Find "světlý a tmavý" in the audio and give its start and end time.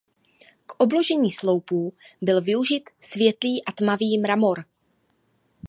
3.01-4.17